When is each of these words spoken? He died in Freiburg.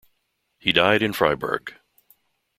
He 0.57 0.71
died 0.71 1.03
in 1.03 1.13
Freiburg. 1.13 1.75